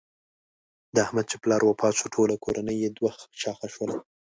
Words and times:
د 0.95 0.95
احمد 1.05 1.25
چې 1.31 1.35
پلار 1.43 1.61
وفات 1.65 1.93
شو 1.99 2.07
ټوله 2.15 2.35
کورنۍ 2.43 2.77
یې 2.83 2.89
دوه 2.97 3.11
شاخه 3.41 3.67
شوله. 3.73 3.95